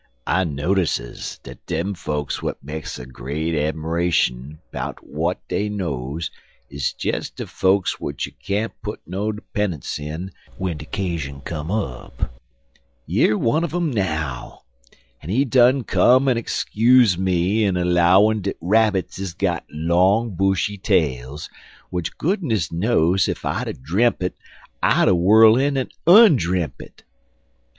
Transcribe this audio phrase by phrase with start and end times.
[0.25, 6.31] "I notices dat dem fokes w'at makes a great 'miration 'bout w'at dey knows
[6.71, 11.69] is des de fokes w'ich you can't put no 'pennunce in w'en de 'cashun come
[11.69, 12.33] up.
[13.05, 14.61] Yer one un um now,
[15.21, 20.79] en he done come en excuse me er 'lowin dat rabbits is got long, bushy
[20.79, 21.47] tails,
[21.91, 24.35] w'ich goodness knows ef I'd a dremp' it,
[24.81, 27.03] I'd a whirl in en on dremp it."